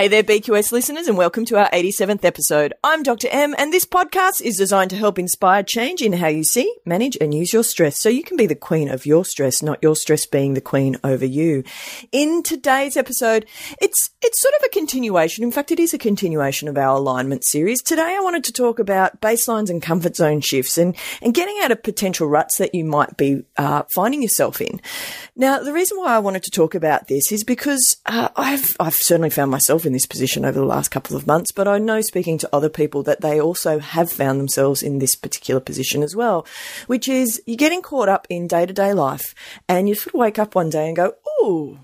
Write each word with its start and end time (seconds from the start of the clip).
Hey 0.00 0.08
there, 0.08 0.22
BQS 0.22 0.72
listeners, 0.72 1.08
and 1.08 1.18
welcome 1.18 1.44
to 1.44 1.58
our 1.58 1.68
87th 1.72 2.24
episode. 2.24 2.72
I'm 2.82 3.02
Dr. 3.02 3.28
M, 3.30 3.54
and 3.58 3.70
this 3.70 3.84
podcast 3.84 4.40
is 4.40 4.56
designed 4.56 4.88
to 4.92 4.96
help 4.96 5.18
inspire 5.18 5.62
change 5.62 6.00
in 6.00 6.14
how 6.14 6.28
you 6.28 6.42
see, 6.42 6.74
manage, 6.86 7.18
and 7.20 7.34
use 7.34 7.52
your 7.52 7.62
stress 7.62 7.98
so 7.98 8.08
you 8.08 8.22
can 8.22 8.38
be 8.38 8.46
the 8.46 8.54
queen 8.54 8.88
of 8.88 9.04
your 9.04 9.26
stress, 9.26 9.62
not 9.62 9.82
your 9.82 9.94
stress 9.94 10.24
being 10.24 10.54
the 10.54 10.62
queen 10.62 10.96
over 11.04 11.26
you. 11.26 11.64
In 12.12 12.42
today's 12.42 12.96
episode, 12.96 13.44
it's, 13.78 14.08
it's 14.22 14.40
sort 14.40 14.54
of 14.54 14.64
a 14.64 14.70
continuation. 14.70 15.44
In 15.44 15.52
fact, 15.52 15.70
it 15.70 15.78
is 15.78 15.92
a 15.92 15.98
continuation 15.98 16.66
of 16.68 16.78
our 16.78 16.96
alignment 16.96 17.44
series. 17.44 17.82
Today, 17.82 18.16
I 18.16 18.20
wanted 18.22 18.44
to 18.44 18.54
talk 18.54 18.78
about 18.78 19.20
baselines 19.20 19.68
and 19.68 19.82
comfort 19.82 20.16
zone 20.16 20.40
shifts 20.40 20.78
and, 20.78 20.96
and 21.20 21.34
getting 21.34 21.58
out 21.60 21.72
of 21.72 21.82
potential 21.82 22.26
ruts 22.26 22.56
that 22.56 22.74
you 22.74 22.86
might 22.86 23.18
be 23.18 23.42
uh, 23.58 23.82
finding 23.94 24.22
yourself 24.22 24.62
in. 24.62 24.80
Now, 25.36 25.62
the 25.62 25.74
reason 25.74 25.98
why 25.98 26.14
I 26.14 26.20
wanted 26.20 26.44
to 26.44 26.50
talk 26.50 26.74
about 26.74 27.08
this 27.08 27.30
is 27.30 27.44
because 27.44 27.98
uh, 28.06 28.30
I've, 28.34 28.78
I've 28.80 28.94
certainly 28.94 29.28
found 29.28 29.50
myself 29.50 29.84
in 29.84 29.89
this 29.92 30.06
position 30.06 30.44
over 30.44 30.58
the 30.58 30.64
last 30.64 30.90
couple 30.90 31.16
of 31.16 31.26
months, 31.26 31.52
but 31.52 31.68
I 31.68 31.78
know 31.78 32.00
speaking 32.00 32.38
to 32.38 32.50
other 32.52 32.68
people 32.68 33.02
that 33.04 33.20
they 33.20 33.40
also 33.40 33.78
have 33.78 34.10
found 34.10 34.40
themselves 34.40 34.82
in 34.82 34.98
this 34.98 35.16
particular 35.16 35.60
position 35.60 36.02
as 36.02 36.16
well, 36.16 36.46
which 36.86 37.08
is 37.08 37.42
you're 37.46 37.56
getting 37.56 37.82
caught 37.82 38.08
up 38.08 38.26
in 38.30 38.46
day 38.46 38.66
to 38.66 38.72
day 38.72 38.92
life 38.92 39.34
and 39.68 39.88
you 39.88 39.94
sort 39.94 40.14
of 40.14 40.20
wake 40.20 40.38
up 40.38 40.54
one 40.54 40.70
day 40.70 40.86
and 40.86 40.96
go, 40.96 41.14
oh, 41.28 41.78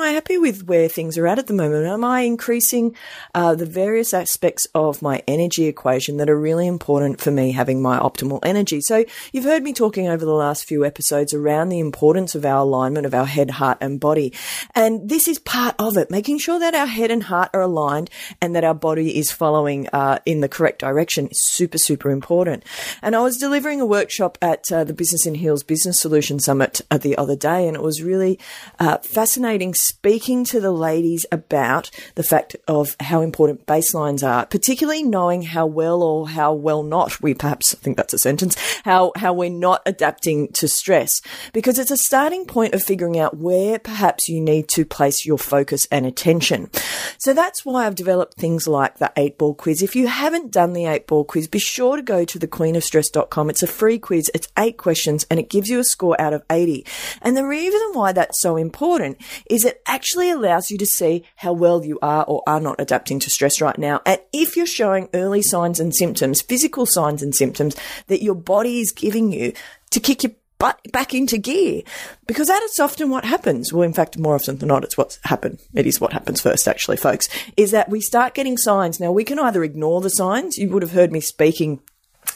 I 0.00 0.10
happy 0.10 0.38
with 0.38 0.66
where 0.66 0.88
things 0.88 1.18
are 1.18 1.26
at 1.26 1.38
at 1.38 1.46
the 1.46 1.54
moment? 1.54 1.86
Am 1.86 2.04
I 2.04 2.20
increasing 2.20 2.94
uh, 3.34 3.54
the 3.54 3.66
various 3.66 4.14
aspects 4.14 4.66
of 4.74 5.02
my 5.02 5.22
energy 5.26 5.66
equation 5.66 6.16
that 6.18 6.30
are 6.30 6.38
really 6.38 6.66
important 6.66 7.20
for 7.20 7.30
me 7.30 7.52
having 7.52 7.82
my 7.82 7.98
optimal 7.98 8.40
energy? 8.42 8.80
So 8.80 9.04
you've 9.32 9.44
heard 9.44 9.62
me 9.62 9.72
talking 9.72 10.08
over 10.08 10.24
the 10.24 10.32
last 10.32 10.64
few 10.64 10.84
episodes 10.84 11.34
around 11.34 11.68
the 11.68 11.78
importance 11.78 12.34
of 12.34 12.44
our 12.44 12.58
alignment 12.58 13.06
of 13.06 13.14
our 13.14 13.26
head, 13.26 13.50
heart, 13.50 13.78
and 13.80 13.98
body. 13.98 14.32
And 14.74 15.08
this 15.08 15.28
is 15.28 15.38
part 15.38 15.74
of 15.78 15.96
it, 15.96 16.10
making 16.10 16.38
sure 16.38 16.58
that 16.58 16.74
our 16.74 16.86
head 16.86 17.10
and 17.10 17.24
heart 17.24 17.50
are 17.52 17.62
aligned 17.62 18.10
and 18.40 18.54
that 18.54 18.64
our 18.64 18.74
body 18.74 19.18
is 19.18 19.30
following 19.30 19.88
uh, 19.92 20.18
in 20.24 20.40
the 20.40 20.48
correct 20.48 20.80
direction 20.80 21.28
is 21.28 21.40
super, 21.42 21.78
super 21.78 22.10
important. 22.10 22.64
And 23.02 23.16
I 23.16 23.20
was 23.20 23.36
delivering 23.36 23.80
a 23.80 23.86
workshop 23.86 24.38
at 24.42 24.70
uh, 24.72 24.84
the 24.84 24.94
Business 24.94 25.26
in 25.26 25.34
Heels 25.34 25.62
Business 25.62 26.00
Solution 26.00 26.38
Summit 26.38 26.80
uh, 26.90 26.98
the 26.98 27.16
other 27.16 27.36
day, 27.36 27.66
and 27.66 27.76
it 27.76 27.82
was 27.82 28.02
really 28.02 28.38
uh, 28.78 28.98
fascinating 28.98 29.74
speaking 29.88 30.44
to 30.44 30.60
the 30.60 30.72
ladies 30.72 31.26
about 31.32 31.90
the 32.14 32.22
fact 32.22 32.56
of 32.66 32.96
how 33.00 33.20
important 33.20 33.66
baselines 33.66 34.26
are, 34.26 34.46
particularly 34.46 35.02
knowing 35.02 35.42
how 35.42 35.66
well 35.66 36.02
or 36.02 36.28
how 36.28 36.52
well 36.52 36.82
not 36.82 37.20
we 37.22 37.34
perhaps, 37.34 37.74
I 37.74 37.78
think 37.78 37.96
that's 37.96 38.14
a 38.14 38.18
sentence, 38.18 38.56
how, 38.84 39.12
how 39.16 39.32
we're 39.32 39.50
not 39.50 39.82
adapting 39.86 40.48
to 40.54 40.68
stress. 40.68 41.20
Because 41.52 41.78
it's 41.78 41.90
a 41.90 41.96
starting 41.96 42.44
point 42.44 42.74
of 42.74 42.82
figuring 42.82 43.18
out 43.18 43.36
where 43.36 43.78
perhaps 43.78 44.28
you 44.28 44.40
need 44.40 44.68
to 44.70 44.84
place 44.84 45.24
your 45.24 45.38
focus 45.38 45.86
and 45.90 46.06
attention. 46.06 46.70
So 47.18 47.32
that's 47.32 47.64
why 47.64 47.86
I've 47.86 47.94
developed 47.94 48.34
things 48.34 48.68
like 48.68 48.98
the 48.98 49.12
eight 49.16 49.38
ball 49.38 49.54
quiz. 49.54 49.82
If 49.82 49.96
you 49.96 50.06
haven't 50.06 50.52
done 50.52 50.72
the 50.72 50.86
eight 50.86 51.06
ball 51.06 51.24
quiz, 51.24 51.48
be 51.48 51.58
sure 51.58 51.96
to 51.96 52.02
go 52.02 52.24
to 52.24 52.38
thequeenofstress.com. 52.38 53.50
It's 53.50 53.62
a 53.62 53.66
free 53.66 53.98
quiz. 53.98 54.30
It's 54.34 54.48
eight 54.58 54.76
questions 54.76 55.26
and 55.30 55.40
it 55.40 55.50
gives 55.50 55.68
you 55.68 55.78
a 55.78 55.84
score 55.84 56.20
out 56.20 56.32
of 56.32 56.42
80. 56.50 56.84
And 57.22 57.36
the 57.36 57.46
reason 57.46 57.80
why 57.92 58.12
that's 58.12 58.40
so 58.40 58.56
important 58.56 59.18
is 59.48 59.64
it 59.68 59.82
actually 59.86 60.30
allows 60.30 60.70
you 60.70 60.78
to 60.78 60.86
see 60.86 61.24
how 61.36 61.52
well 61.52 61.84
you 61.84 61.98
are 62.02 62.24
or 62.24 62.42
are 62.46 62.60
not 62.60 62.80
adapting 62.80 63.20
to 63.20 63.30
stress 63.30 63.60
right 63.60 63.78
now. 63.78 64.00
And 64.04 64.20
if 64.32 64.56
you're 64.56 64.66
showing 64.66 65.08
early 65.14 65.42
signs 65.42 65.78
and 65.78 65.94
symptoms, 65.94 66.42
physical 66.42 66.86
signs 66.86 67.22
and 67.22 67.34
symptoms 67.34 67.76
that 68.08 68.22
your 68.22 68.34
body 68.34 68.80
is 68.80 68.92
giving 68.92 69.32
you 69.32 69.52
to 69.90 70.00
kick 70.00 70.22
your 70.22 70.32
butt 70.58 70.80
back 70.92 71.14
into 71.14 71.38
gear 71.38 71.82
because 72.26 72.48
that 72.48 72.62
is 72.64 72.80
often 72.80 73.10
what 73.10 73.24
happens. 73.24 73.72
Well, 73.72 73.84
in 73.84 73.92
fact, 73.92 74.18
more 74.18 74.34
often 74.34 74.58
than 74.58 74.68
not, 74.68 74.84
it's 74.84 74.98
what's 74.98 75.18
happened. 75.24 75.60
It 75.74 75.86
is 75.86 76.00
what 76.00 76.12
happens 76.12 76.40
first, 76.40 76.66
actually, 76.66 76.96
folks, 76.96 77.28
is 77.56 77.70
that 77.70 77.88
we 77.88 78.00
start 78.00 78.34
getting 78.34 78.56
signs. 78.56 78.98
Now, 78.98 79.12
we 79.12 79.24
can 79.24 79.38
either 79.38 79.62
ignore 79.62 80.00
the 80.00 80.08
signs. 80.08 80.58
You 80.58 80.70
would 80.70 80.82
have 80.82 80.92
heard 80.92 81.12
me 81.12 81.20
speaking 81.20 81.80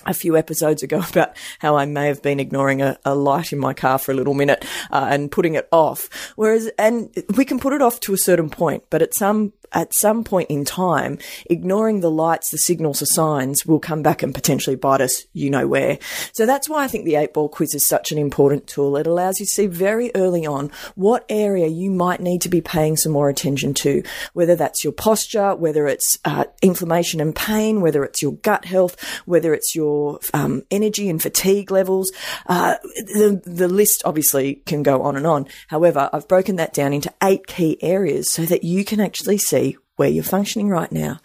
a 0.07 0.15
few 0.15 0.37
episodes 0.37 0.83
ago 0.83 1.03
about 1.11 1.37
how 1.59 1.77
I 1.77 1.87
may 1.87 2.07
have 2.07 2.23
been 2.23 2.41
ignoring 2.41 2.83
a, 2.83 2.99
a 3.05 3.15
light 3.15 3.53
in 3.53 3.59
my 3.59 3.75
car 3.75 3.99
for 3.99 4.13
a 4.13 4.15
little 4.15 4.35
minute 4.35 4.65
uh, 4.91 5.09
and 5.11 5.31
putting 5.31 5.55
it 5.55 5.69
off. 5.73 6.09
Whereas, 6.37 6.71
and 6.79 7.11
we 7.37 7.45
can 7.45 7.59
put 7.59 7.73
it 7.73 7.83
off 7.83 8.01
to 8.01 8.15
a 8.15 8.19
certain 8.19 8.51
point, 8.51 8.85
but 8.91 9.03
at 9.03 9.15
some 9.15 9.53
at 9.73 9.95
some 9.95 10.25
point 10.25 10.51
in 10.51 10.65
time, 10.65 11.19
ignoring 11.49 12.01
the 12.01 12.11
lights, 12.11 12.51
the 12.51 12.59
signals, 12.59 13.01
the 13.01 13.07
signs 13.07 13.65
will 13.67 13.81
come 13.81 14.03
back 14.03 14.23
and 14.23 14.35
potentially 14.35 14.77
bite 14.77 15.01
us, 15.01 15.27
you 15.33 15.51
know 15.51 15.67
where. 15.67 15.99
So 16.33 16.47
that's 16.47 16.69
why 16.69 16.85
I 16.85 16.89
think 16.89 17.05
the 17.05 17.17
eight 17.17 17.33
ball 17.33 17.49
quiz 17.49 17.75
is 17.75 17.87
such 17.87 18.13
an 18.13 18.19
important 18.19 18.67
tool. 18.67 18.97
It 18.97 19.07
allows 19.07 19.41
you 19.41 19.47
to 19.47 19.53
see 19.53 19.67
very 19.67 20.11
early 20.15 20.47
on 20.47 20.71
what 20.95 21.25
area 21.29 21.67
you 21.67 21.91
might 21.91 22.21
need 22.21 22.43
to 22.43 22.49
be 22.49 22.61
paying 22.61 22.97
some 22.97 23.13
more 23.13 23.29
attention 23.29 23.75
to, 23.75 24.03
whether 24.33 24.57
that's 24.57 24.85
your 24.85 24.93
posture, 24.93 25.55
whether 25.55 25.87
it's 25.87 26.19
uh, 26.25 26.45
inflammation 26.61 27.21
and 27.21 27.35
pain, 27.35 27.81
whether 27.81 28.05
it's 28.05 28.23
your 28.23 28.33
gut 28.33 28.65
health, 28.65 29.03
whether 29.25 29.55
it's 29.55 29.75
your 29.75 30.21
um, 30.35 30.63
energy 30.71 31.09
and 31.09 31.23
fatigue 31.23 31.71
levels. 31.71 32.13
Uh, 32.47 32.77
the, 32.83 33.41
the 33.45 33.69
list 33.69 34.03
obviously 34.05 34.57
can 34.67 34.83
go 34.83 35.03
on 35.03 35.17
and 35.17 35.27
on. 35.27 35.47
However, 35.69 36.11
I've 36.13 36.29
broken 36.29 36.57
that 36.57 36.75
down 36.75 36.93
into 36.93 37.13
eight 37.23 37.47
key 37.47 37.79
areas 37.83 38.31
so 38.31 38.45
that 38.45 38.65
you 38.65 38.85
can 38.85 39.01
actually 39.01 39.39
see 39.39 39.62
where 40.03 40.11
you're 40.11 40.25
functioning 40.25 40.69
right 40.69 40.91
now. 40.91 41.21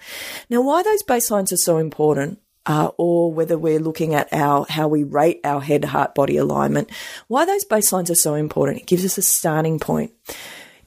Now, 0.51 0.61
why 0.61 0.83
those 0.83 1.01
baselines 1.01 1.51
are 1.51 1.57
so 1.57 1.79
important 1.79 2.39
uh, 2.67 2.91
or 2.97 3.33
whether 3.33 3.57
we're 3.57 3.79
looking 3.79 4.13
at 4.13 4.31
our 4.31 4.67
how 4.69 4.87
we 4.87 5.03
rate 5.03 5.39
our 5.43 5.61
head 5.61 5.85
heart 5.85 6.13
body 6.13 6.37
alignment 6.37 6.91
why 7.27 7.45
those 7.45 7.65
baselines 7.65 8.11
are 8.11 8.15
so 8.15 8.35
important 8.35 8.79
it 8.79 8.85
gives 8.85 9.03
us 9.03 9.17
a 9.17 9.23
starting 9.23 9.79
point. 9.79 10.11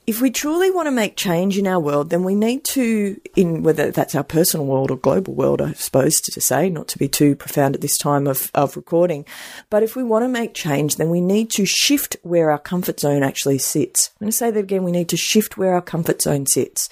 If 0.06 0.21
we 0.21 0.31
truly 0.31 0.73
want 0.73 0.87
to 0.87 0.91
make 0.91 1.15
change 1.17 1.56
in 1.56 1.67
our 1.67 1.81
world 1.81 2.11
then 2.11 2.23
we 2.23 2.34
need 2.34 2.65
to 2.67 3.21
in 3.34 3.62
whether 3.62 3.91
that's 3.91 4.15
our 4.15 4.25
personal 4.25 4.67
world 4.67 4.91
or 4.91 4.97
global 4.97 5.34
world 5.34 5.62
i 5.62 5.72
suppose 5.72 6.21
to 6.21 6.41
say 6.41 6.69
not 6.69 6.89
to 6.89 6.99
be 6.99 7.09
too 7.09 7.34
profound 7.34 7.75
at 7.75 7.81
this 7.81 7.97
time 7.97 8.27
of, 8.27 8.51
of 8.55 8.77
recording 8.77 9.25
but 9.69 9.83
if 9.83 9.97
we 9.97 10.05
want 10.05 10.25
to 10.25 10.28
make 10.28 10.53
change 10.53 10.97
then 10.97 11.11
we 11.11 11.21
need 11.21 11.51
to 11.51 11.65
shift 11.65 12.17
where 12.22 12.51
our 12.51 12.59
comfort 12.59 13.01
zone 13.01 13.22
actually 13.22 13.59
sits. 13.59 14.11
I'm 14.21 14.27
going 14.27 14.31
to 14.33 14.37
say 14.37 14.51
that 14.51 14.61
again 14.61 14.84
we 14.84 14.93
need 14.93 15.09
to 15.11 15.17
shift 15.17 15.57
where 15.57 15.75
our 15.75 15.83
comfort 15.83 16.21
zone 16.21 16.47
sits 16.47 16.89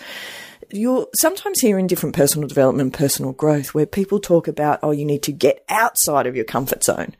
you'll 0.70 1.08
sometimes 1.20 1.60
hear 1.60 1.78
in 1.78 1.86
different 1.86 2.14
personal 2.14 2.48
development, 2.48 2.92
personal 2.92 3.32
growth, 3.32 3.74
where 3.74 3.86
people 3.86 4.20
talk 4.20 4.48
about, 4.48 4.80
oh, 4.82 4.90
you 4.90 5.04
need 5.04 5.22
to 5.24 5.32
get 5.32 5.64
outside 5.68 6.26
of 6.26 6.36
your 6.36 6.44
comfort 6.44 6.84
zone. 6.84 7.14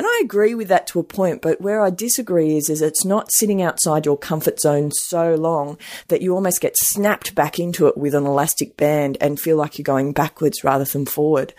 And 0.00 0.06
I 0.06 0.20
agree 0.24 0.54
with 0.54 0.68
that 0.68 0.86
to 0.86 0.98
a 0.98 1.04
point, 1.04 1.42
but 1.42 1.60
where 1.60 1.82
I 1.82 1.90
disagree 1.90 2.56
is, 2.56 2.70
is 2.70 2.80
it's 2.80 3.04
not 3.04 3.30
sitting 3.32 3.60
outside 3.60 4.06
your 4.06 4.16
comfort 4.16 4.58
zone 4.58 4.92
so 4.92 5.34
long 5.34 5.76
that 6.08 6.22
you 6.22 6.34
almost 6.34 6.62
get 6.62 6.72
snapped 6.78 7.34
back 7.34 7.58
into 7.58 7.86
it 7.86 7.98
with 7.98 8.14
an 8.14 8.24
elastic 8.24 8.78
band 8.78 9.18
and 9.20 9.38
feel 9.38 9.58
like 9.58 9.76
you're 9.76 9.82
going 9.82 10.14
backwards 10.14 10.64
rather 10.64 10.84
than 10.84 11.04
forward. 11.04 11.52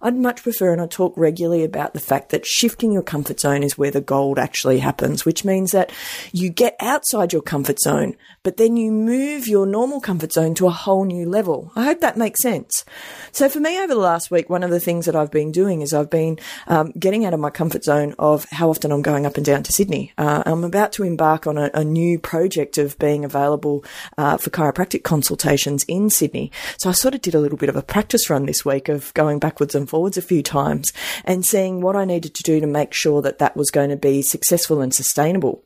I'd 0.00 0.16
much 0.16 0.42
prefer, 0.42 0.72
and 0.72 0.80
I 0.80 0.86
talk 0.86 1.12
regularly 1.18 1.64
about 1.64 1.92
the 1.92 2.00
fact 2.00 2.30
that 2.30 2.46
shifting 2.46 2.92
your 2.92 3.02
comfort 3.02 3.38
zone 3.38 3.62
is 3.62 3.76
where 3.76 3.90
the 3.90 4.00
gold 4.00 4.38
actually 4.38 4.78
happens, 4.78 5.26
which 5.26 5.44
means 5.44 5.72
that 5.72 5.92
you 6.32 6.48
get 6.48 6.76
outside 6.80 7.34
your 7.34 7.42
comfort 7.42 7.78
zone, 7.78 8.16
but 8.42 8.56
then 8.56 8.74
you 8.74 8.90
move 8.90 9.46
your 9.46 9.66
normal 9.66 10.00
comfort 10.00 10.32
zone 10.32 10.54
to 10.54 10.66
a 10.66 10.70
whole 10.70 11.04
new 11.04 11.28
level. 11.28 11.70
I 11.76 11.84
hope 11.84 12.00
that 12.00 12.16
makes 12.16 12.40
sense. 12.40 12.86
So 13.32 13.50
for 13.50 13.60
me 13.60 13.78
over 13.78 13.92
the 13.92 14.00
last 14.00 14.30
week, 14.30 14.48
one 14.48 14.62
of 14.62 14.70
the 14.70 14.80
things 14.80 15.04
that 15.04 15.14
I've 15.14 15.30
been 15.30 15.52
doing 15.52 15.82
is 15.82 15.92
I've 15.92 16.08
been 16.08 16.38
um, 16.68 16.90
getting 16.98 17.26
out 17.26 17.34
of 17.34 17.40
my 17.40 17.50
comfort 17.50 17.81
zone 17.84 18.14
of 18.18 18.46
how 18.50 18.70
often 18.70 18.92
I'm 18.92 19.02
going 19.02 19.26
up 19.26 19.36
and 19.36 19.44
down 19.44 19.62
to 19.64 19.72
Sydney. 19.72 20.12
Uh, 20.18 20.42
I'm 20.46 20.64
about 20.64 20.92
to 20.92 21.04
embark 21.04 21.46
on 21.46 21.58
a, 21.58 21.70
a 21.74 21.84
new 21.84 22.18
project 22.18 22.78
of 22.78 22.98
being 22.98 23.24
available 23.24 23.84
uh, 24.18 24.36
for 24.36 24.50
chiropractic 24.50 25.02
consultations 25.02 25.84
in 25.88 26.10
Sydney. 26.10 26.50
So 26.78 26.90
I 26.90 26.92
sort 26.92 27.14
of 27.14 27.22
did 27.22 27.34
a 27.34 27.40
little 27.40 27.58
bit 27.58 27.68
of 27.68 27.76
a 27.76 27.82
practice 27.82 28.30
run 28.30 28.46
this 28.46 28.64
week 28.64 28.88
of 28.88 29.12
going 29.14 29.38
backwards 29.38 29.74
and 29.74 29.88
forwards 29.88 30.16
a 30.16 30.22
few 30.22 30.42
times 30.42 30.92
and 31.24 31.44
seeing 31.44 31.80
what 31.80 31.96
I 31.96 32.04
needed 32.04 32.34
to 32.34 32.42
do 32.42 32.60
to 32.60 32.66
make 32.66 32.92
sure 32.92 33.22
that 33.22 33.38
that 33.38 33.56
was 33.56 33.70
going 33.70 33.90
to 33.90 33.96
be 33.96 34.22
successful 34.22 34.80
and 34.80 34.94
sustainable. 34.94 35.64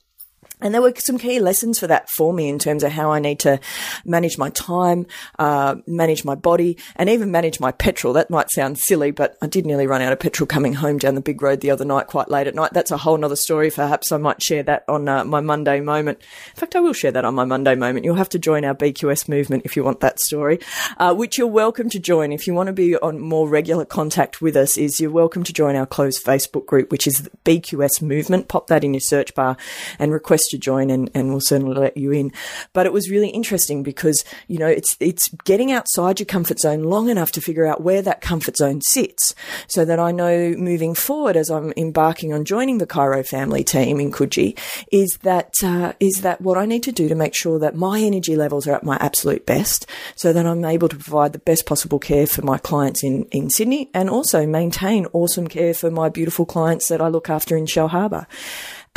And 0.62 0.72
there 0.72 0.80
were 0.80 0.94
some 0.96 1.18
key 1.18 1.38
lessons 1.38 1.78
for 1.78 1.86
that 1.86 2.08
for 2.08 2.32
me 2.32 2.48
in 2.48 2.58
terms 2.58 2.82
of 2.82 2.92
how 2.92 3.12
I 3.12 3.18
need 3.18 3.40
to 3.40 3.60
manage 4.06 4.38
my 4.38 4.48
time, 4.48 5.06
uh, 5.38 5.76
manage 5.86 6.24
my 6.24 6.34
body, 6.34 6.78
and 6.96 7.10
even 7.10 7.30
manage 7.30 7.60
my 7.60 7.72
petrol. 7.72 8.14
That 8.14 8.30
might 8.30 8.50
sound 8.50 8.78
silly, 8.78 9.10
but 9.10 9.36
I 9.42 9.48
did 9.48 9.66
nearly 9.66 9.86
run 9.86 10.00
out 10.00 10.14
of 10.14 10.18
petrol 10.18 10.46
coming 10.46 10.72
home 10.72 10.96
down 10.96 11.14
the 11.14 11.20
big 11.20 11.42
road 11.42 11.60
the 11.60 11.70
other 11.70 11.84
night, 11.84 12.06
quite 12.06 12.30
late 12.30 12.46
at 12.46 12.54
night. 12.54 12.72
That's 12.72 12.90
a 12.90 12.96
whole 12.96 13.22
other 13.22 13.36
story. 13.36 13.70
Perhaps 13.70 14.12
I 14.12 14.16
might 14.16 14.42
share 14.42 14.62
that 14.62 14.84
on 14.88 15.06
uh, 15.08 15.24
my 15.24 15.40
Monday 15.40 15.80
moment. 15.80 16.20
In 16.20 16.58
fact, 16.58 16.74
I 16.74 16.80
will 16.80 16.94
share 16.94 17.12
that 17.12 17.26
on 17.26 17.34
my 17.34 17.44
Monday 17.44 17.74
moment. 17.74 18.06
You'll 18.06 18.14
have 18.14 18.30
to 18.30 18.38
join 18.38 18.64
our 18.64 18.74
BQS 18.74 19.28
movement 19.28 19.66
if 19.66 19.76
you 19.76 19.84
want 19.84 20.00
that 20.00 20.18
story, 20.20 20.58
uh, 20.96 21.14
which 21.14 21.36
you're 21.36 21.46
welcome 21.46 21.90
to 21.90 21.98
join. 21.98 22.32
If 22.32 22.46
you 22.46 22.54
want 22.54 22.68
to 22.68 22.72
be 22.72 22.96
on 22.96 23.20
more 23.20 23.46
regular 23.46 23.84
contact 23.84 24.40
with 24.40 24.56
us, 24.56 24.78
is 24.78 25.00
you're 25.00 25.10
welcome 25.10 25.44
to 25.44 25.52
join 25.52 25.76
our 25.76 25.86
closed 25.86 26.24
Facebook 26.24 26.64
group, 26.64 26.90
which 26.90 27.06
is 27.06 27.28
BQS 27.44 28.00
movement. 28.00 28.48
Pop 28.48 28.68
that 28.68 28.84
in 28.84 28.94
your 28.94 29.00
search 29.00 29.34
bar 29.34 29.58
and 29.98 30.12
request 30.12 30.45
best 30.46 30.50
to 30.50 30.58
join 30.58 30.90
and, 30.90 31.10
and 31.14 31.30
we'll 31.30 31.40
certainly 31.40 31.74
let 31.74 31.96
you 31.96 32.12
in. 32.12 32.32
But 32.72 32.86
it 32.86 32.92
was 32.92 33.10
really 33.10 33.28
interesting 33.28 33.82
because, 33.82 34.24
you 34.48 34.58
know, 34.58 34.66
it's, 34.66 34.96
it's 35.00 35.28
getting 35.44 35.72
outside 35.72 36.20
your 36.20 36.26
comfort 36.26 36.60
zone 36.60 36.84
long 36.84 37.08
enough 37.08 37.32
to 37.32 37.40
figure 37.40 37.66
out 37.66 37.82
where 37.82 38.02
that 38.02 38.20
comfort 38.20 38.56
zone 38.56 38.80
sits 38.80 39.34
so 39.68 39.84
that 39.84 39.98
I 39.98 40.12
know 40.12 40.54
moving 40.56 40.94
forward 40.94 41.36
as 41.36 41.50
I'm 41.50 41.72
embarking 41.76 42.32
on 42.32 42.44
joining 42.44 42.78
the 42.78 42.86
Chiro 42.86 43.26
family 43.26 43.64
team 43.64 44.00
in 44.00 44.12
Coogee 44.12 44.58
is 44.92 45.18
that, 45.22 45.54
uh, 45.62 45.92
is 46.00 46.22
that 46.22 46.40
what 46.40 46.58
I 46.58 46.66
need 46.66 46.82
to 46.84 46.92
do 46.92 47.08
to 47.08 47.14
make 47.14 47.34
sure 47.34 47.58
that 47.58 47.74
my 47.74 48.00
energy 48.00 48.36
levels 48.36 48.66
are 48.66 48.74
at 48.74 48.84
my 48.84 48.96
absolute 49.00 49.46
best 49.46 49.86
so 50.14 50.32
that 50.32 50.46
I'm 50.46 50.64
able 50.64 50.88
to 50.88 50.96
provide 50.96 51.32
the 51.32 51.38
best 51.38 51.66
possible 51.66 51.98
care 51.98 52.26
for 52.26 52.42
my 52.42 52.58
clients 52.58 53.02
in, 53.02 53.24
in 53.32 53.50
Sydney 53.50 53.90
and 53.94 54.08
also 54.08 54.46
maintain 54.46 55.06
awesome 55.12 55.48
care 55.48 55.74
for 55.74 55.90
my 55.90 56.08
beautiful 56.08 56.46
clients 56.46 56.88
that 56.88 57.00
I 57.00 57.08
look 57.08 57.28
after 57.28 57.56
in 57.56 57.66
Shellharbour 57.66 58.26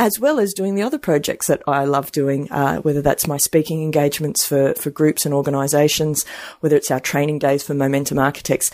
as 0.00 0.18
well 0.18 0.40
as 0.40 0.54
doing 0.54 0.74
the 0.74 0.82
other 0.82 0.98
projects 0.98 1.46
that 1.48 1.62
I 1.68 1.84
love 1.84 2.10
doing, 2.10 2.50
uh, 2.50 2.78
whether 2.78 3.02
that's 3.02 3.28
my 3.28 3.36
speaking 3.36 3.82
engagements 3.82 4.46
for, 4.46 4.72
for 4.74 4.88
groups 4.90 5.26
and 5.26 5.34
organisations, 5.34 6.24
whether 6.60 6.74
it's 6.74 6.90
our 6.90 7.00
training 7.00 7.38
days 7.38 7.62
for 7.62 7.74
Momentum 7.74 8.18
Architects. 8.18 8.70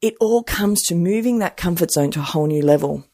It 0.00 0.14
all 0.20 0.44
comes 0.44 0.82
to 0.84 0.94
moving 0.94 1.40
that 1.40 1.56
comfort 1.56 1.90
zone 1.90 2.12
to 2.12 2.20
a 2.20 2.22
whole 2.22 2.46
new 2.46 2.62
level. 2.62 3.04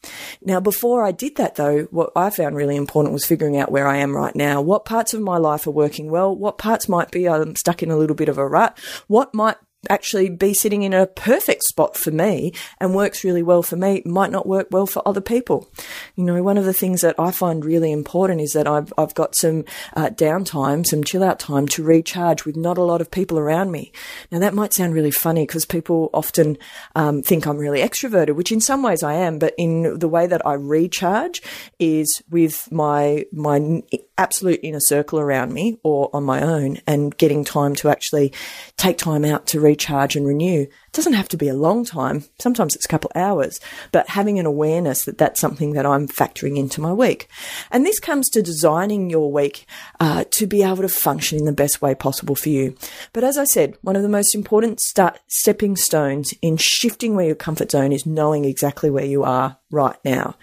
Now, 0.43 0.59
before 0.59 1.03
I 1.03 1.11
did 1.11 1.37
that 1.37 1.55
though, 1.55 1.85
what 1.85 2.11
I 2.15 2.29
found 2.29 2.55
really 2.55 2.75
important 2.75 3.13
was 3.13 3.25
figuring 3.25 3.57
out 3.57 3.71
where 3.71 3.87
I 3.87 3.97
am 3.97 4.15
right 4.15 4.35
now. 4.35 4.61
What 4.61 4.85
parts 4.85 5.15
of 5.15 5.21
my 5.21 5.37
life 5.37 5.65
are 5.65 5.71
working 5.71 6.11
well? 6.11 6.35
What 6.35 6.59
parts 6.59 6.87
might 6.87 7.09
be 7.09 7.27
I'm 7.27 7.55
stuck 7.55 7.81
in 7.81 7.89
a 7.89 7.97
little 7.97 8.15
bit 8.15 8.29
of 8.29 8.37
a 8.37 8.47
rut? 8.47 8.77
What 9.07 9.33
might 9.33 9.57
actually 9.89 10.29
be 10.29 10.53
sitting 10.53 10.83
in 10.83 10.93
a 10.93 11.07
perfect 11.07 11.63
spot 11.63 11.97
for 11.97 12.11
me 12.11 12.53
and 12.79 12.95
works 12.95 13.23
really 13.23 13.43
well 13.43 13.63
for 13.63 13.75
me 13.75 14.01
might 14.05 14.31
not 14.31 14.47
work 14.47 14.67
well 14.71 14.85
for 14.85 15.05
other 15.07 15.21
people. 15.21 15.69
You 16.15 16.23
know, 16.23 16.41
one 16.43 16.57
of 16.57 16.65
the 16.65 16.73
things 16.73 17.01
that 17.01 17.15
I 17.19 17.31
find 17.31 17.65
really 17.65 17.91
important 17.91 18.41
is 18.41 18.51
that 18.53 18.67
I've, 18.67 18.93
I've 18.97 19.13
got 19.13 19.35
some 19.35 19.65
uh, 19.95 20.09
downtime, 20.09 20.85
some 20.85 21.03
chill 21.03 21.23
out 21.23 21.39
time 21.39 21.67
to 21.69 21.83
recharge 21.83 22.45
with 22.45 22.55
not 22.55 22.77
a 22.77 22.83
lot 22.83 23.01
of 23.01 23.11
people 23.11 23.37
around 23.39 23.71
me. 23.71 23.91
Now 24.31 24.39
that 24.39 24.53
might 24.53 24.73
sound 24.73 24.93
really 24.93 25.11
funny 25.11 25.45
because 25.45 25.65
people 25.65 26.09
often 26.13 26.57
um, 26.95 27.21
think 27.21 27.45
I'm 27.45 27.57
really 27.57 27.81
extroverted, 27.81 28.35
which 28.35 28.51
in 28.51 28.61
some 28.61 28.83
ways 28.83 29.03
I 29.03 29.13
am, 29.13 29.39
but 29.39 29.53
in 29.57 29.99
the 29.99 30.07
way 30.07 30.27
that 30.27 30.45
I 30.45 30.53
recharge 30.53 31.41
is 31.79 32.21
with 32.29 32.71
my, 32.71 33.25
my 33.31 33.81
absolute 34.17 34.59
inner 34.63 34.79
circle 34.79 35.19
around 35.19 35.53
me 35.53 35.77
or 35.83 36.09
on 36.13 36.23
my 36.23 36.41
own 36.41 36.77
and 36.87 37.15
getting 37.17 37.43
time 37.43 37.75
to 37.75 37.89
actually 37.89 38.33
take 38.77 38.97
time 38.97 39.25
out 39.25 39.47
to 39.47 39.59
recharge 39.73 40.15
and 40.15 40.27
renew. 40.27 40.61
It 40.61 40.91
doesn't 40.91 41.13
have 41.13 41.29
to 41.29 41.37
be 41.37 41.49
a 41.49 41.55
long 41.55 41.83
time. 41.83 42.25
Sometimes 42.37 42.75
it's 42.75 42.85
a 42.85 42.87
couple 42.87 43.11
hours, 43.15 43.59
but 43.91 44.09
having 44.09 44.37
an 44.37 44.45
awareness 44.45 45.05
that 45.05 45.17
that's 45.17 45.41
something 45.41 45.73
that 45.73 45.85
I'm 45.85 46.07
factoring 46.07 46.57
into 46.57 46.79
my 46.79 46.93
week. 46.93 47.27
And 47.71 47.83
this 47.83 47.99
comes 47.99 48.29
to 48.29 48.43
designing 48.43 49.09
your 49.09 49.31
week 49.31 49.65
uh, 49.99 50.25
to 50.31 50.45
be 50.45 50.61
able 50.61 50.83
to 50.83 50.89
function 50.89 51.39
in 51.39 51.45
the 51.45 51.51
best 51.51 51.81
way 51.81 51.95
possible 51.95 52.35
for 52.35 52.49
you. 52.49 52.75
But 53.13 53.23
as 53.23 53.37
I 53.37 53.45
said, 53.45 53.75
one 53.81 53.95
of 53.95 54.03
the 54.03 54.09
most 54.09 54.35
important 54.35 54.79
start, 54.79 55.19
stepping 55.27 55.75
stones 55.75 56.33
in 56.41 56.57
shifting 56.57 57.15
where 57.15 57.25
your 57.25 57.35
comfort 57.35 57.71
zone 57.71 57.91
is 57.91 58.05
knowing 58.05 58.45
exactly 58.45 58.91
where 58.91 59.05
you 59.05 59.23
are 59.23 59.57
right 59.71 59.97
now. 60.05 60.35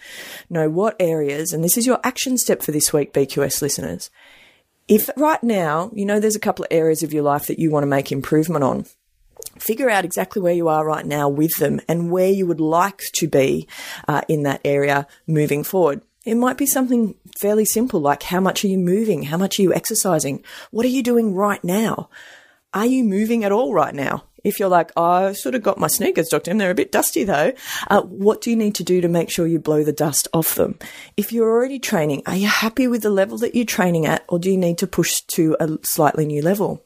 Know 0.48 0.68
what 0.68 0.96
areas, 0.98 1.52
and 1.52 1.62
this 1.62 1.76
is 1.76 1.86
your 1.86 2.00
action 2.02 2.36
step 2.36 2.62
for 2.62 2.72
this 2.72 2.92
week, 2.92 3.12
BQS 3.12 3.62
listeners. 3.62 4.10
If 4.88 5.08
right 5.16 5.42
now, 5.44 5.92
you 5.94 6.04
know, 6.04 6.18
there's 6.18 6.34
a 6.34 6.40
couple 6.40 6.64
of 6.64 6.72
areas 6.72 7.04
of 7.04 7.12
your 7.12 7.22
life 7.22 7.46
that 7.46 7.60
you 7.60 7.70
want 7.70 7.84
to 7.84 7.88
make 7.88 8.10
improvement 8.10 8.64
on, 8.64 8.86
figure 9.58 9.90
out 9.90 10.04
exactly 10.04 10.42
where 10.42 10.54
you 10.54 10.68
are 10.68 10.84
right 10.84 11.06
now 11.06 11.28
with 11.28 11.56
them 11.58 11.80
and 11.88 12.10
where 12.10 12.30
you 12.30 12.46
would 12.46 12.60
like 12.60 13.02
to 13.14 13.28
be 13.28 13.68
uh, 14.08 14.22
in 14.28 14.42
that 14.44 14.60
area 14.64 15.06
moving 15.26 15.64
forward. 15.64 16.02
It 16.24 16.34
might 16.34 16.58
be 16.58 16.66
something 16.66 17.14
fairly 17.38 17.64
simple 17.64 18.00
like 18.00 18.22
how 18.24 18.40
much 18.40 18.64
are 18.64 18.68
you 18.68 18.78
moving? 18.78 19.24
How 19.24 19.36
much 19.36 19.58
are 19.58 19.62
you 19.62 19.72
exercising? 19.72 20.44
What 20.70 20.84
are 20.84 20.90
you 20.90 21.02
doing 21.02 21.34
right 21.34 21.62
now? 21.64 22.10
Are 22.72 22.86
you 22.86 23.04
moving 23.04 23.42
at 23.42 23.52
all 23.52 23.72
right 23.72 23.94
now? 23.94 24.24
If 24.44 24.58
you're 24.58 24.68
like, 24.68 24.90
oh, 24.96 25.02
I've 25.02 25.36
sort 25.36 25.54
of 25.54 25.62
got 25.62 25.78
my 25.78 25.86
sneakers, 25.86 26.28
Dr. 26.28 26.50
M, 26.52 26.58
they're 26.58 26.70
a 26.70 26.74
bit 26.74 26.92
dusty 26.92 27.24
though. 27.24 27.52
Uh, 27.88 28.02
what 28.02 28.40
do 28.40 28.50
you 28.50 28.56
need 28.56 28.74
to 28.76 28.84
do 28.84 29.00
to 29.00 29.08
make 29.08 29.30
sure 29.30 29.46
you 29.46 29.58
blow 29.58 29.82
the 29.82 29.92
dust 29.92 30.28
off 30.32 30.54
them? 30.54 30.78
If 31.16 31.32
you're 31.32 31.50
already 31.50 31.78
training, 31.78 32.22
are 32.26 32.36
you 32.36 32.46
happy 32.48 32.86
with 32.86 33.02
the 33.02 33.10
level 33.10 33.38
that 33.38 33.54
you're 33.54 33.64
training 33.64 34.06
at 34.06 34.24
or 34.28 34.38
do 34.38 34.50
you 34.50 34.56
need 34.56 34.78
to 34.78 34.86
push 34.86 35.20
to 35.22 35.56
a 35.60 35.78
slightly 35.82 36.26
new 36.26 36.42
level? 36.42 36.84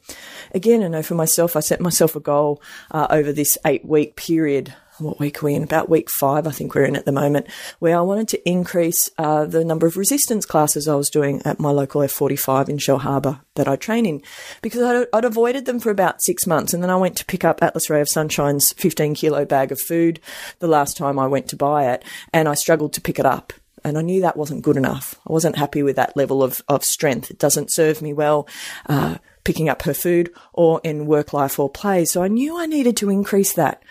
Again, 0.55 0.83
I 0.83 0.87
know 0.87 1.03
for 1.03 1.15
myself, 1.15 1.57
I 1.57 1.59
set 1.59 1.81
myself 1.81 2.15
a 2.15 2.21
goal 2.21 2.61
uh, 2.89 3.07
over 3.09 3.33
this 3.33 3.57
eight 3.65 3.83
week 3.85 4.15
period 4.15 4.73
what 4.97 5.19
week 5.19 5.43
are 5.43 5.47
we 5.47 5.55
in? 5.55 5.63
About 5.63 5.89
week 5.89 6.09
five, 6.09 6.47
I 6.47 6.51
think 6.51 6.73
we're 6.73 6.85
in 6.85 6.95
at 6.95 7.03
the 7.03 7.11
moment, 7.11 7.47
where 7.79 7.97
I 7.97 8.01
wanted 8.01 8.29
to 8.29 8.49
increase 8.49 9.09
uh, 9.17 9.43
the 9.43 9.65
number 9.65 9.85
of 9.87 9.97
resistance 9.97 10.45
classes 10.45 10.87
I 10.87 10.95
was 10.95 11.09
doing 11.09 11.41
at 11.43 11.59
my 11.59 11.69
local 11.69 11.99
F45 11.99 12.69
in 12.69 12.77
Shell 12.77 12.99
Harbour 12.99 13.41
that 13.55 13.67
I 13.67 13.75
train 13.75 14.05
in, 14.05 14.21
because 14.61 14.81
I'd, 14.81 15.07
I'd, 15.11 15.25
avoided 15.25 15.65
them 15.65 15.81
for 15.81 15.89
about 15.89 16.23
six 16.23 16.47
months, 16.47 16.73
and 16.73 16.81
then 16.81 16.89
I 16.89 16.95
went 16.95 17.17
to 17.17 17.25
pick 17.25 17.43
up 17.43 17.61
Atlas 17.61 17.89
Ray 17.89 17.99
of 17.99 18.07
Sunshine's 18.07 18.71
15 18.77 19.15
kilo 19.15 19.43
bag 19.43 19.73
of 19.73 19.81
food 19.81 20.21
the 20.59 20.67
last 20.67 20.95
time 20.95 21.19
I 21.19 21.27
went 21.27 21.49
to 21.49 21.57
buy 21.57 21.91
it, 21.91 22.03
and 22.33 22.47
I 22.47 22.53
struggled 22.53 22.93
to 22.93 23.01
pick 23.01 23.19
it 23.19 23.25
up. 23.25 23.51
And 23.83 23.99
I 23.99 24.01
knew 24.01 24.21
that 24.21 24.37
wasn't 24.37 24.63
good 24.63 24.77
enough. 24.77 25.19
I 25.27 25.33
wasn't 25.33 25.57
happy 25.57 25.83
with 25.83 25.97
that 25.97 26.17
level 26.17 26.41
of, 26.41 26.61
of 26.67 26.83
strength. 26.83 27.29
It 27.29 27.37
doesn't 27.37 27.71
serve 27.71 28.01
me 28.01 28.13
well. 28.13 28.47
Uh, 28.87 29.17
picking 29.45 29.69
up 29.69 29.83
her 29.83 29.93
food 29.93 30.33
or 30.51 30.81
in 30.83 31.05
work 31.05 31.31
life 31.31 31.57
or 31.57 31.69
play. 31.69 32.03
So 32.03 32.21
I 32.21 32.27
knew 32.27 32.57
I 32.59 32.65
needed 32.65 32.97
to 32.97 33.09
increase 33.09 33.53
that 33.53 33.81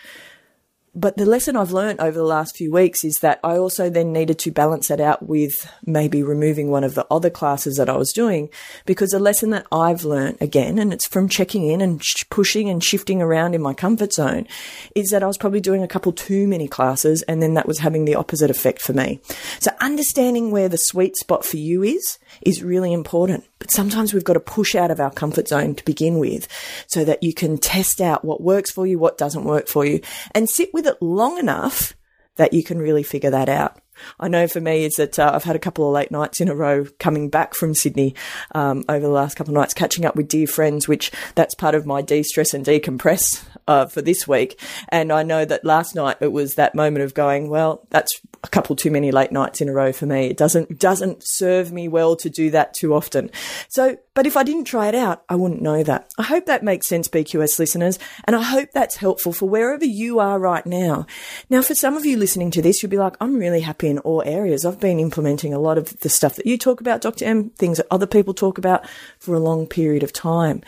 but 0.95 1.17
the 1.17 1.25
lesson 1.25 1.57
I've 1.57 1.71
learned 1.71 1.99
over 1.99 2.17
the 2.17 2.23
last 2.23 2.55
few 2.55 2.71
weeks 2.71 3.03
is 3.03 3.15
that 3.15 3.39
I 3.43 3.57
also 3.57 3.89
then 3.89 4.13
needed 4.13 4.39
to 4.39 4.51
balance 4.51 4.87
that 4.87 5.01
out 5.01 5.27
with 5.27 5.69
maybe 5.85 6.23
removing 6.23 6.69
one 6.69 6.85
of 6.85 6.95
the 6.95 7.05
other 7.11 7.29
classes 7.29 7.75
that 7.75 7.89
I 7.89 7.97
was 7.97 8.13
doing 8.13 8.49
because 8.85 9.11
a 9.11 9.19
lesson 9.19 9.49
that 9.49 9.67
I've 9.73 10.05
learned 10.05 10.37
again, 10.39 10.79
and 10.79 10.93
it's 10.93 11.07
from 11.07 11.27
checking 11.27 11.67
in 11.67 11.81
and 11.81 12.01
sh- 12.01 12.23
pushing 12.29 12.69
and 12.69 12.81
shifting 12.81 13.21
around 13.21 13.55
in 13.55 13.61
my 13.61 13.73
comfort 13.73 14.13
zone, 14.13 14.47
is 14.95 15.09
that 15.09 15.21
I 15.21 15.27
was 15.27 15.37
probably 15.37 15.59
doing 15.59 15.83
a 15.83 15.87
couple 15.87 16.13
too 16.13 16.47
many 16.47 16.67
classes 16.67 17.21
and 17.23 17.41
then 17.41 17.55
that 17.55 17.67
was 17.67 17.79
having 17.79 18.05
the 18.05 18.15
opposite 18.15 18.49
effect 18.49 18.81
for 18.81 18.93
me. 18.93 19.19
So 19.59 19.71
understanding 19.81 20.49
where 20.49 20.69
the 20.69 20.77
sweet 20.77 21.17
spot 21.17 21.43
for 21.43 21.57
you 21.57 21.83
is, 21.83 22.17
is 22.41 22.63
really 22.63 22.93
important. 22.93 23.43
But 23.59 23.71
sometimes 23.71 24.13
we've 24.13 24.23
got 24.23 24.33
to 24.33 24.39
push 24.39 24.75
out 24.75 24.91
of 24.91 24.99
our 24.99 25.11
comfort 25.11 25.47
zone 25.47 25.75
to 25.75 25.85
begin 25.85 26.19
with 26.19 26.47
so 26.87 27.03
that 27.03 27.23
you 27.23 27.33
can 27.33 27.57
test 27.57 27.99
out 27.99 28.23
what 28.23 28.41
works 28.41 28.71
for 28.71 28.85
you, 28.85 28.97
what 28.97 29.17
doesn't 29.17 29.43
work 29.43 29.67
for 29.67 29.85
you, 29.85 30.01
and 30.33 30.49
sit 30.49 30.73
with 30.73 30.84
it 30.85 31.01
long 31.01 31.37
enough 31.37 31.95
that 32.35 32.53
you 32.53 32.63
can 32.63 32.79
really 32.79 33.03
figure 33.03 33.31
that 33.31 33.49
out. 33.49 33.79
I 34.19 34.27
know 34.27 34.47
for 34.47 34.61
me 34.61 34.85
is 34.85 34.95
that 34.95 35.19
uh, 35.19 35.31
I've 35.33 35.43
had 35.43 35.55
a 35.55 35.59
couple 35.59 35.87
of 35.87 35.93
late 35.93 36.11
nights 36.11 36.41
in 36.41 36.49
a 36.49 36.55
row 36.55 36.85
coming 36.99 37.29
back 37.29 37.55
from 37.55 37.73
Sydney 37.73 38.15
um, 38.53 38.83
over 38.89 39.05
the 39.05 39.11
last 39.11 39.35
couple 39.35 39.53
of 39.53 39.59
nights, 39.59 39.73
catching 39.73 40.05
up 40.05 40.15
with 40.15 40.27
dear 40.27 40.47
friends, 40.47 40.87
which 40.87 41.11
that's 41.35 41.55
part 41.55 41.75
of 41.75 41.85
my 41.85 42.01
de-stress 42.01 42.53
and 42.53 42.65
decompress 42.65 43.43
uh, 43.67 43.85
for 43.85 44.01
this 44.01 44.27
week. 44.27 44.59
And 44.89 45.11
I 45.11 45.23
know 45.23 45.45
that 45.45 45.65
last 45.65 45.95
night 45.95 46.17
it 46.21 46.31
was 46.31 46.55
that 46.55 46.75
moment 46.75 47.03
of 47.03 47.13
going, 47.13 47.49
well, 47.49 47.85
that's 47.89 48.19
a 48.43 48.47
couple 48.47 48.75
too 48.75 48.91
many 48.91 49.11
late 49.11 49.31
nights 49.31 49.59
in 49.59 49.69
a 49.69 49.73
row 49.73 49.91
for 49.91 50.05
me. 50.05 50.27
It 50.27 50.37
doesn't 50.37 50.79
doesn't 50.79 51.23
serve 51.23 51.71
me 51.71 51.87
well 51.87 52.15
to 52.17 52.29
do 52.29 52.51
that 52.51 52.73
too 52.73 52.93
often. 52.93 53.31
So, 53.69 53.97
but 54.13 54.27
if 54.27 54.37
I 54.37 54.43
didn't 54.43 54.65
try 54.65 54.87
it 54.87 54.95
out, 54.95 55.23
I 55.27 55.35
wouldn't 55.35 55.61
know 55.61 55.83
that. 55.83 56.11
I 56.17 56.23
hope 56.23 56.45
that 56.45 56.63
makes 56.63 56.87
sense, 56.87 57.07
BQS 57.07 57.59
listeners, 57.59 57.99
and 58.25 58.35
I 58.35 58.43
hope 58.43 58.69
that's 58.71 58.97
helpful 58.97 59.33
for 59.33 59.49
wherever 59.49 59.85
you 59.85 60.19
are 60.19 60.39
right 60.39 60.65
now. 60.65 61.07
Now, 61.49 61.61
for 61.61 61.75
some 61.75 61.95
of 61.97 62.05
you 62.05 62.17
listening 62.17 62.51
to 62.51 62.61
this, 62.61 62.81
you'll 62.81 62.91
be 62.91 62.97
like, 62.97 63.15
I'm 63.19 63.37
really 63.37 63.61
happy 63.61 63.84
in 63.85 63.99
all 63.99 64.23
areas. 64.25 64.65
I've 64.65 64.79
been 64.79 64.99
implementing 64.99 65.53
a 65.53 65.59
lot 65.59 65.77
of 65.77 65.99
the 65.99 66.09
stuff 66.09 66.35
that 66.35 66.45
you 66.45 66.57
talk 66.57 66.81
about, 66.81 67.01
Dr. 67.01 67.25
M, 67.25 67.49
things 67.51 67.77
that 67.77 67.87
other 67.91 68.07
people 68.07 68.33
talk 68.33 68.57
about 68.57 68.87
for 69.19 69.35
a 69.35 69.39
long 69.39 69.67
period 69.67 70.03
of 70.03 70.11
time. 70.11 70.61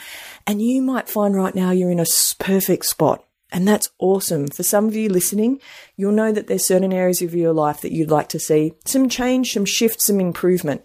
And 0.46 0.62
you 0.62 0.82
might 0.82 1.10
find 1.10 1.36
right 1.36 1.56
now 1.56 1.72
you're 1.72 1.92
in 1.92 2.00
a 2.00 2.06
perfect 2.40 2.86
spot. 2.86 3.24
And 3.52 3.68
that's 3.68 3.90
awesome. 3.98 4.48
For 4.48 4.64
some 4.64 4.88
of 4.88 4.96
you 4.96 5.10
listening, 5.10 5.62
you'll 5.96 6.12
know 6.12 6.34
that 6.34 6.48
there's 6.48 6.68
certain 6.68 6.92
areas 6.92 7.22
of 7.22 7.34
your 7.34 7.54
life 7.54 7.82
that 7.82 7.94
you'd 7.94 8.12
like 8.12 8.28
to 8.30 8.40
see 8.40 8.74
some 8.86 9.08
change, 9.08 9.54
some 9.54 9.66
shift, 9.66 10.02
some 10.02 10.20
improvement. 10.20 10.84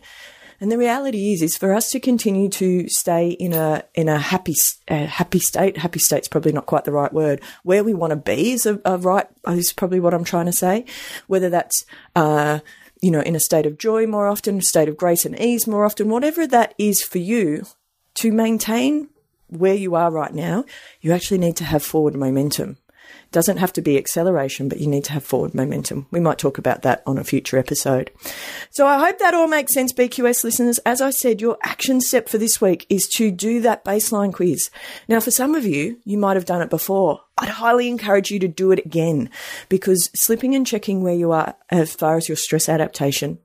And 0.62 0.71
the 0.71 0.78
reality 0.78 1.33
is, 1.33 1.42
is 1.42 1.57
for 1.57 1.75
us 1.75 1.90
to 1.90 1.99
continue 1.99 2.49
to 2.50 2.88
stay 2.88 3.31
in 3.31 3.52
a 3.52 3.83
in 3.95 4.09
a 4.09 4.16
happy 4.16 4.54
a 4.87 5.07
happy 5.07 5.40
state. 5.40 5.76
Happy 5.76 5.99
state's 5.99 6.28
probably 6.28 6.52
not 6.52 6.66
quite 6.66 6.85
the 6.85 6.92
right 6.92 7.12
word. 7.12 7.42
Where 7.64 7.83
we 7.83 7.95
want 7.95 8.12
to 8.12 8.16
be 8.16 8.52
is 8.52 8.64
a, 8.64 8.81
a 8.85 8.97
right 8.97 9.26
is 9.49 9.73
probably 9.73 9.99
what 9.99 10.14
I'm 10.14 10.23
trying 10.23 10.47
to 10.47 10.52
say. 10.52 10.85
Whether 11.26 11.50
that's 11.50 11.85
uh, 12.14 12.61
you 13.00 13.11
know 13.11 13.23
in 13.23 13.35
a 13.35 13.40
state 13.40 13.66
of 13.66 13.76
joy 13.76 14.07
more 14.07 14.28
often, 14.28 14.59
a 14.59 14.62
state 14.62 14.88
of 14.88 14.97
grace 14.97 15.25
and 15.25 15.37
ease 15.40 15.66
more 15.66 15.85
often, 15.85 16.09
whatever 16.09 16.47
that 16.47 16.75
is 16.78 17.02
for 17.02 17.19
you, 17.19 17.66
to 18.14 18.31
maintain 18.31 19.09
where 19.49 19.75
you 19.75 19.97
are 19.97 20.12
right 20.12 20.33
now, 20.33 20.64
you 21.00 21.11
actually 21.11 21.38
need 21.38 21.57
to 21.57 21.64
have 21.64 21.83
forward 21.83 22.14
momentum. 22.14 22.76
Doesn't 23.33 23.57
have 23.57 23.73
to 23.73 23.83
be 23.83 23.97
acceleration, 23.97 24.69
but 24.69 24.79
you 24.79 24.87
need 24.87 25.05
to 25.05 25.12
have 25.12 25.25
forward 25.25 25.55
momentum. 25.55 26.07
We 26.11 26.21
might 26.21 26.39
talk 26.39 26.59
about 26.59 26.83
that 26.83 27.03
on 27.07 27.17
a 27.17 27.25
future 27.25 27.59
episode. 27.59 28.11
So 28.71 28.87
I 28.87 28.99
hope 28.99 29.19
that 29.19 29.33
all 29.33 29.49
makes 29.49 29.73
sense, 29.73 29.93
BQS 29.93 30.45
listeners. 30.45 30.79
As 30.85 31.01
I 31.01 31.11
said, 31.11 31.41
your 31.41 31.57
action 31.62 32.03
step 32.03 32.29
for 32.29 32.37
this 32.37 32.61
week 32.61 32.87
is 32.91 33.09
to 33.17 33.31
do 33.31 33.61
that 33.62 33.85
baseline 33.85 34.35
quiz. 34.35 34.71
Now, 35.09 35.19
for 35.19 35.31
some 35.31 35.55
of 35.55 35.65
you, 35.65 35.99
you 36.05 36.19
might 36.19 36.37
have 36.37 36.45
done 36.45 36.62
it 36.62 36.71
before. 36.71 37.21
I'd 37.39 37.49
highly 37.49 37.89
encourage 37.89 38.31
you 38.31 38.39
to 38.41 38.49
do 38.49 38.71
it 38.71 38.85
again 38.85 39.31
because 39.69 40.11
slipping 40.15 40.55
and 40.55 40.67
checking 40.67 41.03
where 41.03 41.15
you 41.15 41.33
are 41.33 41.57
as 41.71 41.95
far 41.95 42.17
as 42.17 42.29
your 42.29 42.37
stress 42.37 42.69
adaptation 42.69 43.39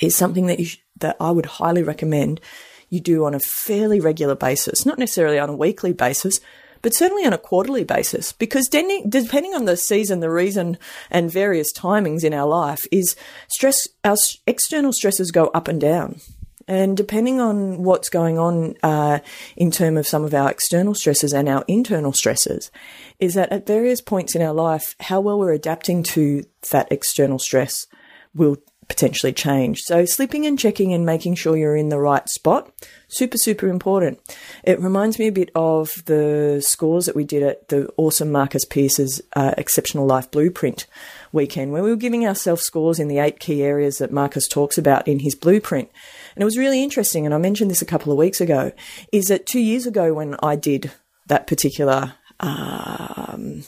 is 0.00 0.16
something 0.16 0.46
that 0.46 0.58
you 0.58 0.64
sh- 0.64 0.78
that 0.96 1.16
I 1.20 1.30
would 1.30 1.46
highly 1.46 1.82
recommend 1.82 2.40
you 2.88 3.00
do 3.00 3.24
on 3.24 3.34
a 3.34 3.40
fairly 3.40 4.00
regular 4.00 4.34
basis, 4.34 4.84
not 4.84 4.98
necessarily 4.98 5.38
on 5.38 5.48
a 5.48 5.56
weekly 5.56 5.92
basis, 5.92 6.40
but 6.82 6.94
certainly 6.94 7.24
on 7.24 7.32
a 7.32 7.38
quarterly 7.38 7.84
basis. 7.84 8.32
Because 8.32 8.68
depending 8.68 9.54
on 9.54 9.64
the 9.64 9.76
season, 9.76 10.20
the 10.20 10.30
reason, 10.30 10.78
and 11.10 11.30
various 11.30 11.72
timings 11.72 12.24
in 12.24 12.34
our 12.34 12.46
life, 12.48 12.86
is 12.90 13.16
stress. 13.48 13.88
Our 14.04 14.16
external 14.46 14.92
stresses 14.92 15.30
go 15.30 15.46
up 15.48 15.68
and 15.68 15.80
down. 15.80 16.20
And 16.68 16.96
depending 16.96 17.40
on 17.40 17.82
what's 17.82 18.08
going 18.08 18.38
on 18.38 18.76
uh, 18.84 19.18
in 19.56 19.72
terms 19.72 19.98
of 19.98 20.06
some 20.06 20.24
of 20.24 20.32
our 20.32 20.48
external 20.48 20.94
stresses 20.94 21.32
and 21.32 21.48
our 21.48 21.64
internal 21.66 22.12
stresses, 22.12 22.70
is 23.18 23.34
that 23.34 23.50
at 23.50 23.66
various 23.66 24.00
points 24.00 24.36
in 24.36 24.42
our 24.42 24.54
life, 24.54 24.94
how 25.00 25.20
well 25.20 25.38
we're 25.38 25.52
adapting 25.52 26.04
to 26.04 26.44
that 26.70 26.90
external 26.92 27.40
stress 27.40 27.88
will 28.34 28.56
potentially 28.90 29.32
change. 29.32 29.78
So 29.82 30.04
slipping 30.04 30.44
and 30.44 30.58
checking 30.58 30.92
and 30.92 31.06
making 31.06 31.36
sure 31.36 31.56
you're 31.56 31.76
in 31.76 31.90
the 31.90 32.00
right 32.00 32.28
spot, 32.28 32.72
super, 33.08 33.38
super 33.38 33.68
important. 33.68 34.18
It 34.64 34.80
reminds 34.80 35.16
me 35.16 35.28
a 35.28 35.32
bit 35.32 35.50
of 35.54 36.02
the 36.06 36.60
scores 36.60 37.06
that 37.06 37.14
we 37.14 37.22
did 37.22 37.44
at 37.44 37.68
the 37.68 37.88
awesome 37.96 38.32
Marcus 38.32 38.64
Pierce's 38.64 39.22
uh, 39.34 39.54
Exceptional 39.56 40.06
Life 40.06 40.30
Blueprint 40.32 40.88
weekend, 41.30 41.70
where 41.70 41.84
we 41.84 41.90
were 41.90 41.96
giving 41.96 42.26
ourselves 42.26 42.62
scores 42.62 42.98
in 42.98 43.06
the 43.06 43.20
eight 43.20 43.38
key 43.38 43.62
areas 43.62 43.98
that 43.98 44.12
Marcus 44.12 44.48
talks 44.48 44.76
about 44.76 45.06
in 45.06 45.20
his 45.20 45.36
blueprint. 45.36 45.88
And 46.34 46.42
it 46.42 46.44
was 46.44 46.58
really 46.58 46.82
interesting, 46.82 47.24
and 47.24 47.34
I 47.34 47.38
mentioned 47.38 47.70
this 47.70 47.82
a 47.82 47.86
couple 47.86 48.10
of 48.10 48.18
weeks 48.18 48.40
ago, 48.40 48.72
is 49.12 49.26
that 49.26 49.46
two 49.46 49.60
years 49.60 49.86
ago 49.86 50.12
when 50.12 50.34
I 50.42 50.56
did 50.56 50.90
that 51.28 51.46
particular 51.46 52.14
um, 52.40 53.62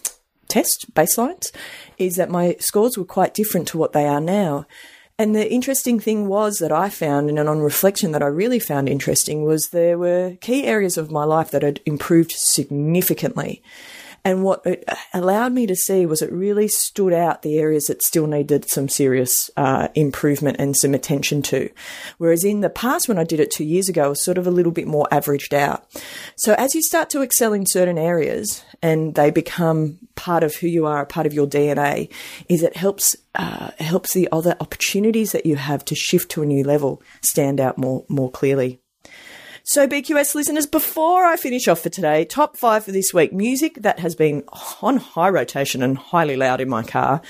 test, 0.48 0.86
baselines, 0.94 1.52
is 1.96 2.16
that 2.16 2.28
my 2.28 2.56
scores 2.58 2.98
were 2.98 3.04
quite 3.04 3.34
different 3.34 3.68
to 3.68 3.78
what 3.78 3.92
they 3.92 4.06
are 4.06 4.20
now. 4.20 4.66
And 5.22 5.36
the 5.36 5.48
interesting 5.48 6.00
thing 6.00 6.26
was 6.26 6.58
that 6.58 6.72
I 6.72 6.88
found, 6.88 7.28
and 7.28 7.38
on 7.38 7.60
reflection 7.60 8.10
that 8.10 8.24
I 8.24 8.26
really 8.26 8.58
found 8.58 8.88
interesting, 8.88 9.44
was 9.44 9.68
there 9.68 9.96
were 9.96 10.36
key 10.40 10.64
areas 10.64 10.98
of 10.98 11.12
my 11.12 11.22
life 11.22 11.52
that 11.52 11.62
had 11.62 11.78
improved 11.86 12.32
significantly. 12.32 13.62
And 14.24 14.44
what 14.44 14.64
it 14.64 14.88
allowed 15.12 15.52
me 15.52 15.66
to 15.66 15.74
see 15.74 16.06
was 16.06 16.22
it 16.22 16.30
really 16.30 16.68
stood 16.68 17.12
out 17.12 17.42
the 17.42 17.58
areas 17.58 17.86
that 17.86 18.02
still 18.02 18.28
needed 18.28 18.70
some 18.70 18.88
serious 18.88 19.50
uh, 19.56 19.88
improvement 19.94 20.58
and 20.60 20.76
some 20.76 20.94
attention 20.94 21.42
to. 21.42 21.70
Whereas 22.18 22.44
in 22.44 22.60
the 22.60 22.70
past, 22.70 23.08
when 23.08 23.18
I 23.18 23.24
did 23.24 23.40
it 23.40 23.50
two 23.50 23.64
years 23.64 23.88
ago, 23.88 24.06
it 24.06 24.10
was 24.10 24.24
sort 24.24 24.38
of 24.38 24.46
a 24.46 24.52
little 24.52 24.70
bit 24.70 24.86
more 24.86 25.08
averaged 25.10 25.54
out. 25.54 25.84
So 26.36 26.54
as 26.54 26.74
you 26.74 26.82
start 26.82 27.10
to 27.10 27.22
excel 27.22 27.52
in 27.52 27.66
certain 27.66 27.98
areas 27.98 28.64
and 28.80 29.16
they 29.16 29.30
become 29.30 29.98
part 30.14 30.44
of 30.44 30.54
who 30.54 30.68
you 30.68 30.86
are, 30.86 31.04
part 31.04 31.26
of 31.26 31.32
your 31.32 31.46
DNA, 31.46 32.12
is 32.48 32.62
it 32.62 32.76
helps 32.76 33.16
uh, 33.34 33.70
helps 33.78 34.12
the 34.12 34.28
other 34.30 34.54
opportunities 34.60 35.32
that 35.32 35.46
you 35.46 35.56
have 35.56 35.84
to 35.86 35.94
shift 35.94 36.30
to 36.30 36.42
a 36.42 36.46
new 36.46 36.62
level 36.62 37.02
stand 37.22 37.60
out 37.60 37.78
more 37.78 38.04
more 38.08 38.30
clearly. 38.30 38.81
So, 39.64 39.86
BQS 39.86 40.34
listeners, 40.34 40.66
before 40.66 41.24
I 41.24 41.36
finish 41.36 41.68
off 41.68 41.80
for 41.80 41.88
today, 41.88 42.24
top 42.24 42.56
five 42.56 42.84
for 42.84 42.90
this 42.90 43.14
week 43.14 43.32
music 43.32 43.76
that 43.82 44.00
has 44.00 44.16
been 44.16 44.42
on 44.82 44.96
high 44.96 45.28
rotation 45.28 45.84
and 45.84 45.96
highly 45.96 46.34
loud 46.34 46.60
in 46.60 46.68
my 46.68 46.82
car 46.82 47.22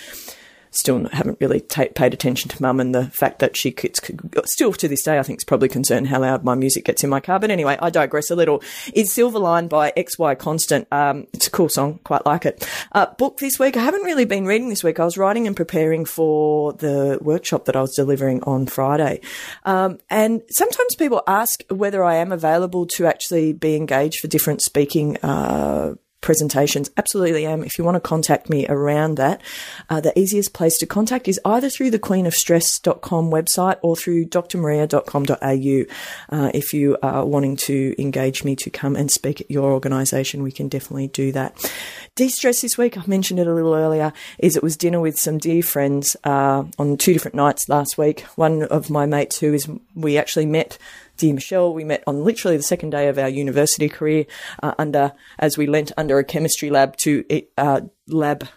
still 0.72 1.06
haven't 1.08 1.38
really 1.40 1.60
paid 1.60 2.14
attention 2.14 2.48
to 2.50 2.62
mum 2.62 2.80
and 2.80 2.94
the 2.94 3.06
fact 3.06 3.38
that 3.40 3.56
she 3.56 3.70
gets, 3.70 4.00
still 4.46 4.72
to 4.72 4.88
this 4.88 5.02
day, 5.02 5.18
I 5.18 5.22
think 5.22 5.40
is 5.40 5.44
probably 5.44 5.68
concerned 5.68 6.08
how 6.08 6.20
loud 6.20 6.44
my 6.44 6.54
music 6.54 6.84
gets 6.84 7.04
in 7.04 7.10
my 7.10 7.20
car. 7.20 7.38
But 7.38 7.50
anyway, 7.50 7.78
I 7.80 7.90
digress 7.90 8.30
a 8.30 8.36
little. 8.36 8.62
It's 8.92 9.12
Silver 9.12 9.38
Line 9.38 9.68
by 9.68 9.92
XY 9.96 10.38
Constant. 10.38 10.88
Um, 10.90 11.26
it's 11.32 11.46
a 11.46 11.50
cool 11.50 11.68
song. 11.68 12.00
Quite 12.04 12.26
like 12.26 12.46
it. 12.46 12.68
Uh, 12.92 13.06
book 13.18 13.38
this 13.38 13.58
week. 13.58 13.76
I 13.76 13.80
haven't 13.80 14.02
really 14.02 14.24
been 14.24 14.46
reading 14.46 14.68
this 14.68 14.82
week. 14.82 14.98
I 14.98 15.04
was 15.04 15.18
writing 15.18 15.46
and 15.46 15.56
preparing 15.56 16.04
for 16.04 16.72
the 16.72 17.18
workshop 17.20 17.66
that 17.66 17.76
I 17.76 17.80
was 17.80 17.94
delivering 17.94 18.42
on 18.44 18.66
Friday. 18.66 19.20
Um, 19.64 19.98
and 20.10 20.42
sometimes 20.50 20.94
people 20.96 21.22
ask 21.26 21.62
whether 21.68 22.02
I 22.02 22.16
am 22.16 22.32
available 22.32 22.86
to 22.94 23.06
actually 23.06 23.52
be 23.52 23.76
engaged 23.76 24.20
for 24.20 24.28
different 24.28 24.62
speaking, 24.62 25.18
uh, 25.18 25.94
presentations, 26.22 26.90
absolutely 26.96 27.44
am. 27.44 27.62
If 27.62 27.76
you 27.76 27.84
want 27.84 27.96
to 27.96 28.00
contact 28.00 28.48
me 28.48 28.66
around 28.68 29.16
that, 29.16 29.42
uh, 29.90 30.00
the 30.00 30.18
easiest 30.18 30.54
place 30.54 30.78
to 30.78 30.86
contact 30.86 31.28
is 31.28 31.38
either 31.44 31.68
through 31.68 31.90
the 31.90 31.98
queenofstress.com 31.98 33.30
website 33.30 33.78
or 33.82 33.96
through 33.96 34.26
drmaria.com.au. 34.26 36.36
Uh, 36.36 36.50
if 36.54 36.72
you 36.72 36.96
are 37.02 37.26
wanting 37.26 37.56
to 37.56 37.94
engage 37.98 38.44
me 38.44 38.56
to 38.56 38.70
come 38.70 38.96
and 38.96 39.10
speak 39.10 39.42
at 39.42 39.50
your 39.50 39.72
organisation, 39.72 40.42
we 40.42 40.52
can 40.52 40.68
definitely 40.68 41.08
do 41.08 41.32
that. 41.32 41.70
De-stress 42.14 42.62
this 42.62 42.78
week, 42.78 42.96
I 42.96 43.02
mentioned 43.06 43.40
it 43.40 43.46
a 43.46 43.54
little 43.54 43.74
earlier, 43.74 44.12
is 44.38 44.56
it 44.56 44.62
was 44.62 44.76
dinner 44.76 45.00
with 45.00 45.18
some 45.18 45.38
dear 45.38 45.62
friends 45.62 46.16
uh, 46.24 46.64
on 46.78 46.96
two 46.96 47.12
different 47.12 47.34
nights 47.34 47.68
last 47.68 47.98
week. 47.98 48.20
One 48.36 48.62
of 48.64 48.90
my 48.90 49.06
mates 49.06 49.38
who 49.38 49.52
is, 49.52 49.68
we 49.94 50.16
actually 50.16 50.46
met 50.46 50.78
dear 51.16 51.34
Michelle, 51.34 51.72
we 51.72 51.84
met 51.84 52.02
on 52.06 52.24
literally 52.24 52.56
the 52.56 52.62
second 52.62 52.90
day 52.90 53.08
of 53.08 53.18
our 53.18 53.28
university 53.28 53.88
career 53.88 54.26
uh, 54.62 54.74
under 54.78 55.12
as 55.38 55.56
we 55.56 55.66
lent 55.66 55.92
under 55.96 56.18
a 56.18 56.24
chemistry 56.24 56.70
lab 56.70 56.96
to 56.98 57.24
uh, 57.56 57.82
lab 58.08 58.48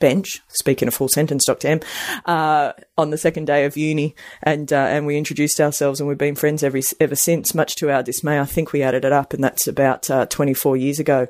bench. 0.00 0.40
Speaking 0.48 0.88
a 0.88 0.90
full 0.90 1.08
sentence, 1.08 1.44
Dr. 1.46 1.68
M, 1.68 1.80
uh, 2.26 2.72
on 2.98 3.10
the 3.10 3.18
second 3.18 3.46
day 3.46 3.64
of 3.64 3.76
uni, 3.76 4.16
and 4.42 4.72
uh, 4.72 4.76
and 4.76 5.06
we 5.06 5.16
introduced 5.16 5.60
ourselves, 5.60 6.00
and 6.00 6.08
we've 6.08 6.18
been 6.18 6.34
friends 6.34 6.64
every 6.64 6.82
ever 6.98 7.14
since. 7.14 7.54
Much 7.54 7.76
to 7.76 7.90
our 7.90 8.02
dismay, 8.02 8.40
I 8.40 8.44
think 8.44 8.72
we 8.72 8.82
added 8.82 9.04
it 9.04 9.12
up, 9.12 9.32
and 9.32 9.44
that's 9.44 9.68
about 9.68 10.10
uh, 10.10 10.26
24 10.26 10.76
years 10.76 10.98
ago. 10.98 11.28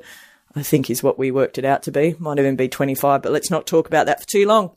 I 0.57 0.63
think 0.63 0.91
is 0.91 1.03
what 1.03 1.19
we 1.19 1.31
worked 1.31 1.59
it 1.59 1.65
out 1.65 1.85
to 1.85 1.93
be. 1.93 2.17
Might 2.19 2.39
even 2.39 2.57
be 2.57 2.69
25, 2.69 3.23
but 3.23 3.31
let's 3.31 3.51
not 3.51 3.67
talk 3.67 3.87
about 3.87 4.07
that 4.07 4.21
for 4.21 4.27
too 4.27 4.47
long. 4.47 4.73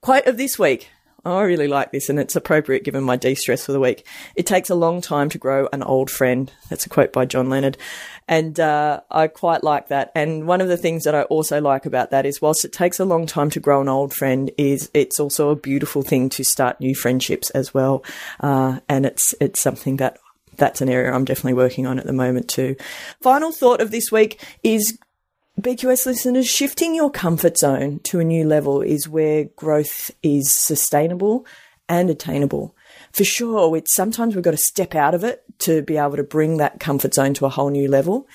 Quote 0.00 0.26
of 0.26 0.38
this 0.38 0.58
week. 0.58 0.88
Oh, 1.24 1.36
I 1.36 1.42
really 1.42 1.68
like 1.68 1.92
this, 1.92 2.08
and 2.08 2.18
it's 2.18 2.34
appropriate 2.34 2.82
given 2.82 3.04
my 3.04 3.14
de 3.14 3.36
stress 3.36 3.64
for 3.64 3.70
the 3.70 3.78
week. 3.78 4.04
It 4.34 4.44
takes 4.44 4.70
a 4.70 4.74
long 4.74 5.00
time 5.00 5.28
to 5.28 5.38
grow 5.38 5.68
an 5.72 5.84
old 5.84 6.10
friend. 6.10 6.50
That's 6.68 6.84
a 6.84 6.88
quote 6.88 7.12
by 7.12 7.26
John 7.26 7.48
Leonard. 7.48 7.76
And 8.26 8.58
uh, 8.58 9.02
I 9.08 9.28
quite 9.28 9.62
like 9.62 9.88
that. 9.88 10.10
And 10.16 10.48
one 10.48 10.60
of 10.60 10.66
the 10.66 10.76
things 10.76 11.04
that 11.04 11.14
I 11.14 11.22
also 11.22 11.60
like 11.60 11.86
about 11.86 12.10
that 12.10 12.26
is, 12.26 12.42
whilst 12.42 12.64
it 12.64 12.72
takes 12.72 12.98
a 12.98 13.04
long 13.04 13.26
time 13.26 13.50
to 13.50 13.60
grow 13.60 13.80
an 13.80 13.88
old 13.88 14.12
friend, 14.12 14.50
is 14.58 14.90
it's 14.94 15.20
also 15.20 15.50
a 15.50 15.56
beautiful 15.56 16.02
thing 16.02 16.28
to 16.30 16.44
start 16.44 16.80
new 16.80 16.94
friendships 16.94 17.50
as 17.50 17.72
well. 17.72 18.04
Uh, 18.40 18.80
and 18.88 19.06
it's 19.06 19.32
it's 19.40 19.60
something 19.60 19.98
that 19.98 20.18
that's 20.56 20.80
an 20.80 20.88
area 20.88 21.12
I'm 21.12 21.24
definitely 21.24 21.54
working 21.54 21.86
on 21.86 22.00
at 22.00 22.06
the 22.06 22.12
moment 22.12 22.48
too. 22.48 22.74
Final 23.20 23.52
thought 23.52 23.80
of 23.80 23.92
this 23.92 24.10
week 24.10 24.44
is 24.64 24.98
BQS 25.60 26.06
listeners, 26.06 26.48
shifting 26.48 26.94
your 26.94 27.10
comfort 27.10 27.58
zone 27.58 28.00
to 28.04 28.20
a 28.20 28.24
new 28.24 28.46
level 28.46 28.80
is 28.80 29.06
where 29.06 29.44
growth 29.44 30.10
is 30.22 30.50
sustainable 30.50 31.46
and 31.90 32.08
attainable. 32.08 32.74
For 33.12 33.24
sure, 33.24 33.76
it's 33.76 33.94
sometimes 33.94 34.34
we've 34.34 34.42
got 34.42 34.52
to 34.52 34.56
step 34.56 34.94
out 34.94 35.14
of 35.14 35.24
it 35.24 35.44
to 35.60 35.82
be 35.82 35.98
able 35.98 36.16
to 36.16 36.22
bring 36.22 36.56
that 36.56 36.80
comfort 36.80 37.12
zone 37.12 37.34
to 37.34 37.44
a 37.44 37.50
whole 37.50 37.68
new 37.68 37.86
level. 37.86 38.26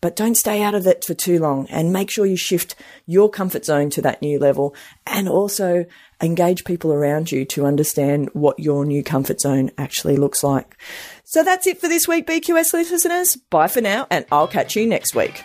But 0.00 0.16
don't 0.16 0.34
stay 0.34 0.62
out 0.62 0.74
of 0.74 0.86
it 0.88 1.04
for 1.04 1.14
too 1.14 1.38
long 1.38 1.68
and 1.68 1.92
make 1.92 2.10
sure 2.10 2.26
you 2.26 2.36
shift 2.36 2.74
your 3.06 3.30
comfort 3.30 3.64
zone 3.64 3.88
to 3.90 4.02
that 4.02 4.20
new 4.20 4.40
level 4.40 4.74
and 5.06 5.28
also 5.28 5.86
engage 6.20 6.64
people 6.64 6.92
around 6.92 7.30
you 7.30 7.44
to 7.46 7.66
understand 7.66 8.30
what 8.32 8.58
your 8.58 8.84
new 8.84 9.04
comfort 9.04 9.40
zone 9.40 9.70
actually 9.78 10.16
looks 10.16 10.42
like. 10.42 10.76
So 11.22 11.44
that's 11.44 11.68
it 11.68 11.80
for 11.80 11.88
this 11.88 12.08
week, 12.08 12.26
BQS 12.26 12.72
listeners. 12.72 13.36
Bye 13.48 13.68
for 13.68 13.80
now, 13.80 14.08
and 14.10 14.26
I'll 14.32 14.48
catch 14.48 14.74
you 14.74 14.86
next 14.86 15.14
week. 15.14 15.44